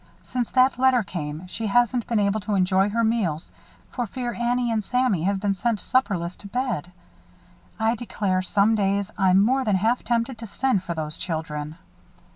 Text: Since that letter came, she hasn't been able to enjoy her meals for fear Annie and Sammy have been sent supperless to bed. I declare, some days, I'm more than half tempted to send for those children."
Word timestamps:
Since 0.23 0.49
that 0.53 0.79
letter 0.79 1.03
came, 1.03 1.45
she 1.45 1.67
hasn't 1.67 2.07
been 2.07 2.19
able 2.19 2.39
to 2.39 2.55
enjoy 2.55 2.89
her 2.89 3.03
meals 3.03 3.51
for 3.91 4.07
fear 4.07 4.33
Annie 4.33 4.71
and 4.71 4.83
Sammy 4.83 5.21
have 5.25 5.39
been 5.39 5.53
sent 5.53 5.79
supperless 5.79 6.35
to 6.37 6.47
bed. 6.47 6.91
I 7.79 7.93
declare, 7.93 8.41
some 8.41 8.73
days, 8.73 9.11
I'm 9.15 9.39
more 9.39 9.63
than 9.63 9.75
half 9.75 10.03
tempted 10.03 10.39
to 10.39 10.47
send 10.47 10.81
for 10.81 10.95
those 10.95 11.17
children." 11.19 11.75